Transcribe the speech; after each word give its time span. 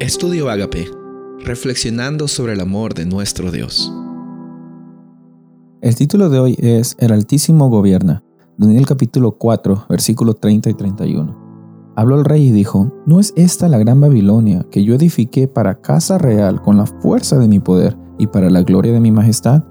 Estudio 0.00 0.48
Agape, 0.48 0.90
reflexionando 1.44 2.26
sobre 2.26 2.54
el 2.54 2.60
amor 2.60 2.94
de 2.94 3.04
nuestro 3.04 3.50
Dios. 3.50 3.92
El 5.82 5.94
título 5.94 6.30
de 6.30 6.38
hoy 6.38 6.56
es 6.58 6.96
El 6.98 7.12
Altísimo 7.12 7.68
Gobierna, 7.68 8.24
Daniel 8.56 8.86
capítulo 8.86 9.32
4, 9.32 9.84
versículos 9.90 10.40
30 10.40 10.70
y 10.70 10.74
31. 10.74 11.92
Habló 11.96 12.18
el 12.18 12.24
rey 12.24 12.48
y 12.48 12.50
dijo, 12.50 12.90
¿no 13.04 13.20
es 13.20 13.34
esta 13.36 13.68
la 13.68 13.76
gran 13.76 14.00
Babilonia 14.00 14.64
que 14.70 14.84
yo 14.84 14.94
edifiqué 14.94 15.48
para 15.48 15.82
casa 15.82 16.16
real 16.16 16.62
con 16.62 16.78
la 16.78 16.86
fuerza 16.86 17.38
de 17.38 17.48
mi 17.48 17.60
poder 17.60 17.94
y 18.18 18.26
para 18.26 18.48
la 18.48 18.62
gloria 18.62 18.94
de 18.94 19.00
mi 19.00 19.12
majestad? 19.12 19.64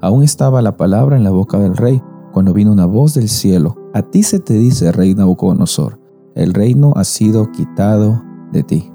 Aún 0.00 0.22
estaba 0.22 0.62
la 0.62 0.78
palabra 0.78 1.18
en 1.18 1.24
la 1.24 1.30
boca 1.30 1.58
del 1.58 1.76
rey, 1.76 2.02
cuando 2.32 2.54
vino 2.54 2.72
una 2.72 2.86
voz 2.86 3.12
del 3.12 3.28
cielo, 3.28 3.76
a 3.92 4.00
ti 4.00 4.22
se 4.22 4.40
te 4.40 4.54
dice, 4.54 4.92
rey 4.92 5.14
Nabucodonosor, 5.14 6.00
el 6.34 6.54
reino 6.54 6.94
ha 6.96 7.04
sido 7.04 7.52
quitado 7.52 8.24
de 8.50 8.62
ti. 8.62 8.92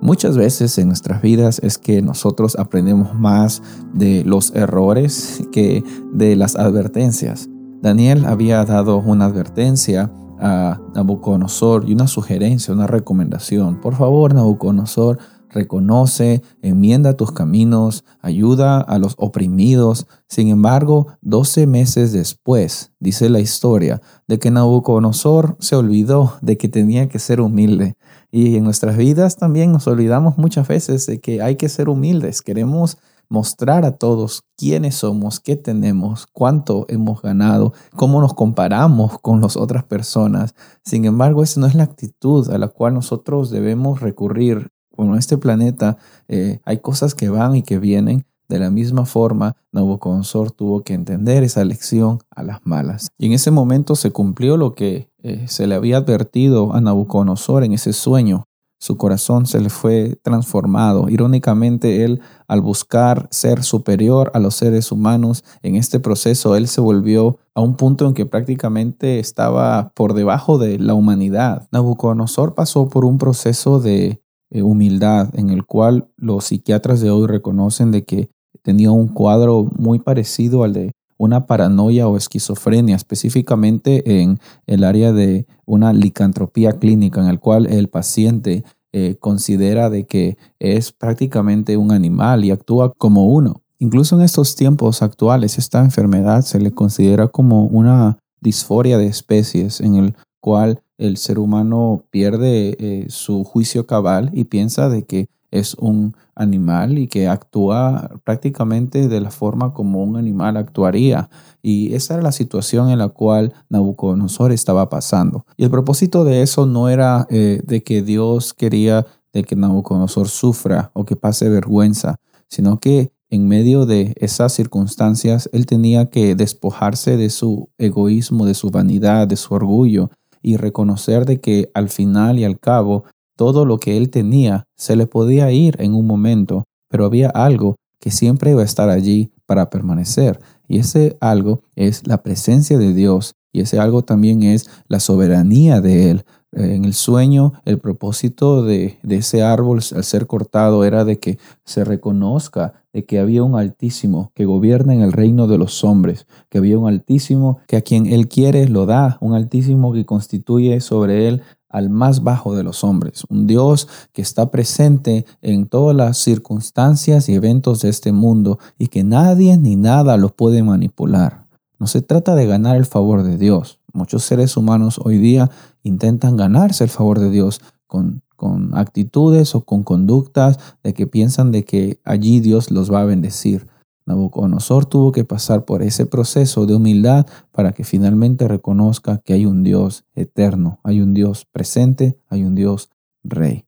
Muchas 0.00 0.36
veces 0.36 0.78
en 0.78 0.88
nuestras 0.88 1.22
vidas 1.22 1.60
es 1.62 1.76
que 1.76 2.02
nosotros 2.02 2.56
aprendemos 2.56 3.14
más 3.14 3.62
de 3.92 4.24
los 4.24 4.54
errores 4.54 5.42
que 5.50 5.82
de 6.12 6.36
las 6.36 6.54
advertencias. 6.56 7.48
Daniel 7.82 8.24
había 8.24 8.64
dado 8.64 8.98
una 8.98 9.26
advertencia 9.26 10.10
a 10.40 10.80
Nabucodonosor 10.94 11.88
y 11.88 11.94
una 11.94 12.06
sugerencia, 12.06 12.72
una 12.72 12.86
recomendación. 12.86 13.80
Por 13.80 13.96
favor, 13.96 14.34
Nabucodonosor, 14.34 15.18
reconoce, 15.50 16.42
enmienda 16.62 17.16
tus 17.16 17.32
caminos, 17.32 18.04
ayuda 18.20 18.80
a 18.80 18.98
los 18.98 19.14
oprimidos. 19.18 20.06
Sin 20.28 20.48
embargo, 20.48 21.08
doce 21.22 21.66
meses 21.66 22.12
después, 22.12 22.92
dice 23.00 23.28
la 23.28 23.40
historia, 23.40 24.00
de 24.26 24.38
que 24.38 24.50
Nabucodonosor 24.50 25.56
se 25.58 25.76
olvidó 25.76 26.34
de 26.40 26.56
que 26.56 26.68
tenía 26.68 27.08
que 27.08 27.18
ser 27.18 27.40
humilde. 27.40 27.96
Y 28.30 28.56
en 28.56 28.64
nuestras 28.64 28.96
vidas 28.96 29.36
también 29.36 29.72
nos 29.72 29.86
olvidamos 29.86 30.38
muchas 30.38 30.68
veces 30.68 31.06
de 31.06 31.20
que 31.20 31.40
hay 31.42 31.56
que 31.56 31.68
ser 31.68 31.88
humildes. 31.88 32.42
Queremos 32.42 32.98
mostrar 33.28 33.84
a 33.84 33.96
todos 33.96 34.42
quiénes 34.56 34.96
somos, 34.96 35.40
qué 35.40 35.56
tenemos, 35.56 36.26
cuánto 36.26 36.86
hemos 36.88 37.22
ganado, 37.22 37.72
cómo 37.94 38.20
nos 38.20 38.34
comparamos 38.34 39.18
con 39.20 39.40
las 39.40 39.56
otras 39.56 39.84
personas. 39.84 40.54
Sin 40.84 41.04
embargo, 41.04 41.42
esa 41.42 41.60
no 41.60 41.66
es 41.66 41.74
la 41.74 41.84
actitud 41.84 42.50
a 42.50 42.58
la 42.58 42.68
cual 42.68 42.94
nosotros 42.94 43.50
debemos 43.50 44.00
recurrir 44.00 44.68
como 44.98 45.12
en 45.12 45.20
este 45.20 45.38
planeta 45.38 45.96
eh, 46.26 46.58
hay 46.64 46.78
cosas 46.78 47.14
que 47.14 47.28
van 47.28 47.54
y 47.54 47.62
que 47.62 47.78
vienen, 47.78 48.26
de 48.48 48.58
la 48.58 48.70
misma 48.70 49.04
forma, 49.04 49.56
Nabucodonosor 49.72 50.50
tuvo 50.50 50.82
que 50.82 50.94
entender 50.94 51.44
esa 51.44 51.64
lección 51.64 52.18
a 52.30 52.42
las 52.42 52.60
malas. 52.64 53.08
Y 53.18 53.26
en 53.26 53.32
ese 53.32 53.50
momento 53.50 53.94
se 53.94 54.10
cumplió 54.10 54.56
lo 54.56 54.74
que 54.74 55.10
eh, 55.22 55.44
se 55.48 55.66
le 55.66 55.74
había 55.74 55.98
advertido 55.98 56.72
a 56.72 56.80
Nabucodonosor 56.80 57.64
en 57.64 57.72
ese 57.74 57.92
sueño. 57.92 58.44
Su 58.80 58.96
corazón 58.96 59.46
se 59.46 59.60
le 59.60 59.70
fue 59.70 60.18
transformado. 60.22 61.08
Irónicamente, 61.08 62.04
él, 62.04 62.20
al 62.46 62.60
buscar 62.60 63.26
ser 63.30 63.64
superior 63.64 64.30
a 64.34 64.38
los 64.38 64.54
seres 64.54 64.92
humanos, 64.92 65.44
en 65.62 65.74
este 65.74 65.98
proceso, 65.98 66.54
él 66.54 66.68
se 66.68 66.80
volvió 66.80 67.38
a 67.54 67.60
un 67.60 67.76
punto 67.76 68.06
en 68.06 68.14
que 68.14 68.24
prácticamente 68.24 69.18
estaba 69.18 69.90
por 69.94 70.14
debajo 70.14 70.58
de 70.58 70.78
la 70.78 70.94
humanidad. 70.94 71.66
Nabucodonosor 71.72 72.54
pasó 72.54 72.88
por 72.88 73.04
un 73.04 73.18
proceso 73.18 73.80
de 73.80 74.22
eh, 74.50 74.62
humildad 74.62 75.28
en 75.34 75.50
el 75.50 75.66
cual 75.66 76.08
los 76.16 76.44
psiquiatras 76.44 77.00
de 77.00 77.10
hoy 77.10 77.26
reconocen 77.26 77.90
de 77.90 78.04
que 78.04 78.30
tenía 78.62 78.90
un 78.90 79.08
cuadro 79.08 79.68
muy 79.76 79.98
parecido 79.98 80.64
al 80.64 80.72
de 80.72 80.92
una 81.18 81.46
paranoia 81.46 82.08
o 82.08 82.16
esquizofrenia, 82.16 82.96
específicamente 82.96 84.20
en 84.20 84.38
el 84.66 84.84
área 84.84 85.12
de 85.12 85.46
una 85.66 85.92
licantropía 85.92 86.72
clínica, 86.72 87.20
en 87.20 87.28
el 87.28 87.40
cual 87.40 87.66
el 87.66 87.88
paciente 87.88 88.64
eh, 88.92 89.16
considera 89.20 89.90
de 89.90 90.06
que 90.06 90.38
es 90.58 90.92
prácticamente 90.92 91.76
un 91.76 91.92
animal 91.92 92.44
y 92.44 92.52
actúa 92.52 92.92
como 92.94 93.26
uno. 93.26 93.62
Incluso 93.78 94.16
en 94.16 94.22
estos 94.22 94.56
tiempos 94.56 95.02
actuales, 95.02 95.58
esta 95.58 95.80
enfermedad 95.80 96.42
se 96.42 96.60
le 96.60 96.72
considera 96.72 97.28
como 97.28 97.64
una 97.64 98.18
disforia 98.40 98.96
de 98.96 99.06
especies, 99.06 99.80
en 99.80 99.96
el 99.96 100.14
cual 100.40 100.82
el 100.96 101.16
ser 101.16 101.38
humano 101.38 102.04
pierde 102.10 102.76
eh, 102.78 103.06
su 103.08 103.44
juicio 103.44 103.86
cabal 103.86 104.30
y 104.32 104.44
piensa 104.44 104.88
de 104.88 105.04
que 105.04 105.28
es 105.50 105.74
un 105.74 106.16
animal 106.34 106.98
y 106.98 107.08
que 107.08 107.28
actúa 107.28 108.10
prácticamente 108.24 109.08
de 109.08 109.20
la 109.20 109.30
forma 109.30 109.72
como 109.72 110.02
un 110.02 110.16
animal 110.16 110.56
actuaría. 110.56 111.30
Y 111.62 111.94
esa 111.94 112.14
era 112.14 112.22
la 112.22 112.32
situación 112.32 112.90
en 112.90 112.98
la 112.98 113.08
cual 113.08 113.52
Nabucodonosor 113.68 114.52
estaba 114.52 114.88
pasando. 114.88 115.44
Y 115.56 115.64
el 115.64 115.70
propósito 115.70 116.24
de 116.24 116.42
eso 116.42 116.66
no 116.66 116.88
era 116.88 117.26
eh, 117.30 117.62
de 117.64 117.82
que 117.82 118.02
Dios 118.02 118.54
quería 118.54 119.06
de 119.32 119.44
que 119.44 119.56
Nabucodonosor 119.56 120.28
sufra 120.28 120.90
o 120.94 121.04
que 121.04 121.16
pase 121.16 121.48
vergüenza, 121.48 122.16
sino 122.48 122.78
que 122.78 123.12
en 123.30 123.46
medio 123.46 123.84
de 123.84 124.14
esas 124.16 124.54
circunstancias 124.54 125.50
él 125.52 125.66
tenía 125.66 126.08
que 126.08 126.34
despojarse 126.34 127.16
de 127.16 127.28
su 127.28 127.68
egoísmo, 127.76 128.46
de 128.46 128.54
su 128.54 128.70
vanidad, 128.70 129.28
de 129.28 129.36
su 129.36 129.54
orgullo 129.54 130.10
y 130.40 130.56
reconocer 130.56 131.26
de 131.26 131.40
que 131.40 131.70
al 131.74 131.90
final 131.90 132.38
y 132.38 132.44
al 132.44 132.58
cabo 132.58 133.04
todo 133.38 133.64
lo 133.64 133.78
que 133.78 133.96
él 133.96 134.10
tenía 134.10 134.64
se 134.76 134.96
le 134.96 135.06
podía 135.06 135.52
ir 135.52 135.76
en 135.78 135.94
un 135.94 136.08
momento, 136.08 136.64
pero 136.90 137.04
había 137.04 137.30
algo 137.30 137.76
que 138.00 138.10
siempre 138.10 138.50
iba 138.50 138.62
a 138.62 138.64
estar 138.64 138.90
allí 138.90 139.30
para 139.46 139.70
permanecer. 139.70 140.40
Y 140.66 140.78
ese 140.78 141.16
algo 141.20 141.62
es 141.76 142.04
la 142.04 142.24
presencia 142.24 142.78
de 142.78 142.92
Dios 142.92 143.34
y 143.52 143.60
ese 143.60 143.78
algo 143.78 144.02
también 144.02 144.42
es 144.42 144.68
la 144.88 144.98
soberanía 144.98 145.80
de 145.80 146.10
Él. 146.10 146.24
En 146.52 146.86
el 146.86 146.94
sueño, 146.94 147.52
el 147.66 147.78
propósito 147.78 148.62
de, 148.62 148.98
ese 149.06 149.42
árbol 149.42 149.80
al 149.94 150.04
ser 150.04 150.26
cortado 150.26 150.84
era 150.84 151.04
de 151.04 151.18
que 151.18 151.38
se 151.64 151.84
reconozca 151.84 152.84
de 152.92 153.04
que 153.04 153.18
había 153.18 153.42
un 153.42 153.54
altísimo 153.54 154.32
que 154.34 154.46
gobierna 154.46 154.94
en 154.94 155.02
el 155.02 155.12
reino 155.12 155.46
de 155.46 155.58
los 155.58 155.84
hombres, 155.84 156.26
que 156.48 156.56
había 156.56 156.78
un 156.78 156.88
altísimo 156.88 157.58
que 157.68 157.76
a 157.76 157.82
quien 157.82 158.06
Él 158.06 158.28
quiere 158.28 158.66
lo 158.66 158.86
da, 158.86 159.18
un 159.20 159.34
altísimo 159.34 159.92
que 159.92 160.06
constituye 160.06 160.80
sobre 160.80 161.28
Él 161.28 161.42
al 161.68 161.90
más 161.90 162.22
bajo 162.22 162.56
de 162.56 162.62
los 162.62 162.82
hombres, 162.82 163.24
un 163.28 163.46
Dios 163.46 163.86
que 164.14 164.22
está 164.22 164.50
presente 164.50 165.26
en 165.42 165.66
todas 165.66 165.94
las 165.94 166.16
circunstancias 166.16 167.28
y 167.28 167.34
eventos 167.34 167.82
de 167.82 167.90
este 167.90 168.12
mundo 168.12 168.58
y 168.78 168.86
que 168.86 169.04
nadie 169.04 169.58
ni 169.58 169.76
nada 169.76 170.16
lo 170.16 170.30
puede 170.30 170.62
manipular. 170.62 171.44
No 171.78 171.86
se 171.86 172.00
trata 172.00 172.34
de 172.34 172.46
ganar 172.46 172.76
el 172.76 172.86
favor 172.86 173.22
de 173.22 173.36
Dios. 173.36 173.77
Muchos 173.92 174.24
seres 174.24 174.56
humanos 174.56 175.00
hoy 175.02 175.18
día 175.18 175.50
intentan 175.82 176.36
ganarse 176.36 176.84
el 176.84 176.90
favor 176.90 177.18
de 177.20 177.30
Dios 177.30 177.60
con, 177.86 178.22
con 178.36 178.76
actitudes 178.76 179.54
o 179.54 179.62
con 179.62 179.82
conductas 179.82 180.58
de 180.82 180.94
que 180.94 181.06
piensan 181.06 181.52
de 181.52 181.64
que 181.64 182.00
allí 182.04 182.40
Dios 182.40 182.70
los 182.70 182.92
va 182.92 183.00
a 183.00 183.06
bendecir. 183.06 183.66
Nabucodonosor 184.04 184.86
tuvo 184.86 185.12
que 185.12 185.24
pasar 185.24 185.64
por 185.64 185.82
ese 185.82 186.06
proceso 186.06 186.66
de 186.66 186.74
humildad 186.74 187.26
para 187.52 187.72
que 187.72 187.84
finalmente 187.84 188.48
reconozca 188.48 189.18
que 189.18 189.34
hay 189.34 189.46
un 189.46 189.64
Dios 189.64 190.04
eterno, 190.14 190.80
hay 190.82 191.00
un 191.00 191.14
Dios 191.14 191.46
presente, 191.50 192.18
hay 192.28 192.44
un 192.44 192.54
Dios 192.54 192.90
rey. 193.22 193.66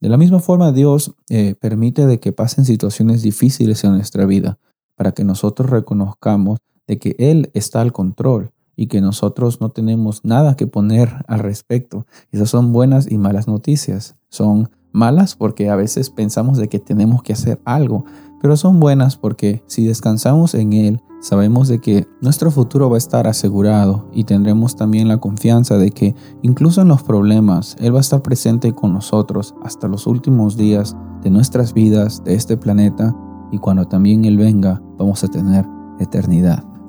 De 0.00 0.08
la 0.08 0.16
misma 0.16 0.40
forma, 0.40 0.72
Dios 0.72 1.14
eh, 1.28 1.54
permite 1.60 2.06
de 2.06 2.20
que 2.20 2.32
pasen 2.32 2.64
situaciones 2.64 3.22
difíciles 3.22 3.84
en 3.84 3.92
nuestra 3.92 4.26
vida 4.26 4.58
para 4.96 5.12
que 5.12 5.24
nosotros 5.24 5.70
reconozcamos 5.70 6.58
de 6.86 6.98
que 6.98 7.14
Él 7.18 7.50
está 7.54 7.80
al 7.80 7.92
control 7.92 8.50
y 8.76 8.86
que 8.86 9.00
nosotros 9.00 9.60
no 9.60 9.70
tenemos 9.70 10.24
nada 10.24 10.56
que 10.56 10.66
poner 10.66 11.24
al 11.28 11.40
respecto. 11.40 12.06
Esas 12.30 12.50
son 12.50 12.72
buenas 12.72 13.10
y 13.10 13.18
malas 13.18 13.48
noticias. 13.48 14.16
Son 14.28 14.70
malas 14.92 15.36
porque 15.36 15.70
a 15.70 15.76
veces 15.76 16.10
pensamos 16.10 16.58
de 16.58 16.68
que 16.68 16.78
tenemos 16.78 17.22
que 17.22 17.32
hacer 17.32 17.60
algo, 17.64 18.04
pero 18.40 18.56
son 18.56 18.80
buenas 18.80 19.16
porque 19.16 19.62
si 19.66 19.86
descansamos 19.86 20.54
en 20.54 20.72
Él, 20.72 21.02
sabemos 21.20 21.68
de 21.68 21.80
que 21.80 22.06
nuestro 22.20 22.50
futuro 22.50 22.90
va 22.90 22.96
a 22.96 22.98
estar 22.98 23.26
asegurado 23.26 24.08
y 24.12 24.24
tendremos 24.24 24.76
también 24.76 25.08
la 25.08 25.18
confianza 25.18 25.78
de 25.78 25.90
que 25.92 26.14
incluso 26.42 26.82
en 26.82 26.88
los 26.88 27.02
problemas, 27.02 27.76
Él 27.78 27.94
va 27.94 27.98
a 27.98 28.00
estar 28.00 28.22
presente 28.22 28.72
con 28.72 28.92
nosotros 28.92 29.54
hasta 29.62 29.88
los 29.88 30.06
últimos 30.06 30.56
días 30.56 30.96
de 31.22 31.30
nuestras 31.30 31.72
vidas, 31.72 32.22
de 32.24 32.34
este 32.34 32.56
planeta, 32.56 33.16
y 33.52 33.58
cuando 33.58 33.86
también 33.86 34.24
Él 34.24 34.38
venga, 34.38 34.82
vamos 34.98 35.22
a 35.22 35.28
tener 35.28 35.64
eternidad. 36.00 36.71